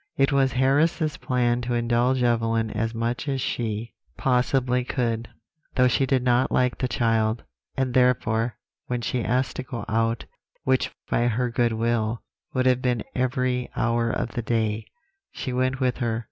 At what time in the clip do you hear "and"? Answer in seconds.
7.77-7.93